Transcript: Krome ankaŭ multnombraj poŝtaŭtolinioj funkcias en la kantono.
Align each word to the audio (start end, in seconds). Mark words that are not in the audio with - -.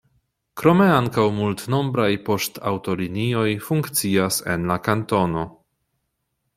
Krome 0.61 0.87
ankaŭ 0.93 1.25
multnombraj 1.39 2.09
poŝtaŭtolinioj 2.31 3.47
funkcias 3.69 4.43
en 4.57 4.69
la 4.73 4.83
kantono. 4.91 5.49